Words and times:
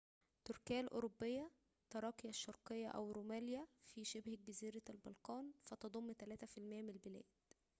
تركيا 0.45 0.79
الأوروبية 0.81 1.51
تراقيا 1.89 2.29
الشرقية 2.29 2.87
أو 2.87 3.11
روميليا 3.11 3.67
في 3.87 4.05
شبه 4.05 4.37
جزيرة 4.47 4.81
البلقان 4.89 5.51
فتضم 5.69 6.13
3% 6.13 6.59
من 6.59 6.89
البلاد 6.89 7.25